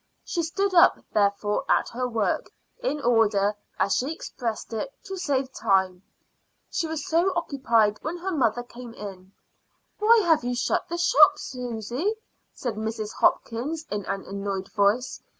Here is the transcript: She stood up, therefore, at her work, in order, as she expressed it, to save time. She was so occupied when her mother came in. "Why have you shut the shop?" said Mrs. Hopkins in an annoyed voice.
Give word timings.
She 0.23 0.41
stood 0.41 0.73
up, 0.73 0.97
therefore, 1.13 1.63
at 1.69 1.89
her 1.89 2.07
work, 2.09 2.49
in 2.81 3.01
order, 3.01 3.53
as 3.77 3.95
she 3.95 4.11
expressed 4.11 4.73
it, 4.73 4.91
to 5.03 5.15
save 5.15 5.53
time. 5.53 6.01
She 6.71 6.87
was 6.87 7.05
so 7.05 7.31
occupied 7.35 7.99
when 8.01 8.17
her 8.17 8.31
mother 8.31 8.63
came 8.63 8.95
in. 8.95 9.31
"Why 9.99 10.17
have 10.25 10.43
you 10.43 10.55
shut 10.55 10.89
the 10.89 10.97
shop?" 10.97 11.37
said 11.37 12.77
Mrs. 12.77 13.13
Hopkins 13.13 13.85
in 13.91 14.03
an 14.07 14.25
annoyed 14.25 14.71
voice. 14.71 15.21